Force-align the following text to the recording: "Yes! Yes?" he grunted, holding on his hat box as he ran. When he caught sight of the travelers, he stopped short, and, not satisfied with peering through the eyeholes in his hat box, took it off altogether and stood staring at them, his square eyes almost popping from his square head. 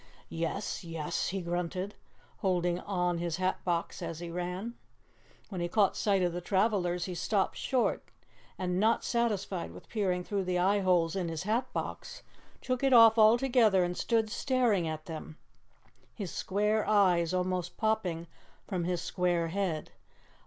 "Yes! 0.29 0.83
Yes?" 0.83 1.27
he 1.27 1.41
grunted, 1.43 1.93
holding 2.37 2.79
on 2.79 3.19
his 3.19 3.37
hat 3.37 3.63
box 3.63 4.01
as 4.01 4.19
he 4.19 4.31
ran. 4.31 4.73
When 5.49 5.61
he 5.61 5.67
caught 5.67 5.95
sight 5.95 6.23
of 6.23 6.33
the 6.33 6.41
travelers, 6.41 7.05
he 7.05 7.13
stopped 7.13 7.55
short, 7.57 8.09
and, 8.57 8.79
not 8.79 9.03
satisfied 9.03 9.69
with 9.69 9.89
peering 9.89 10.23
through 10.23 10.45
the 10.45 10.57
eyeholes 10.57 11.15
in 11.15 11.27
his 11.29 11.43
hat 11.43 11.71
box, 11.71 12.23
took 12.61 12.83
it 12.83 12.93
off 12.93 13.19
altogether 13.19 13.83
and 13.83 13.95
stood 13.95 14.31
staring 14.31 14.87
at 14.87 15.05
them, 15.05 15.37
his 16.15 16.31
square 16.31 16.83
eyes 16.89 17.31
almost 17.31 17.77
popping 17.77 18.25
from 18.65 18.85
his 18.85 19.03
square 19.03 19.49
head. 19.49 19.91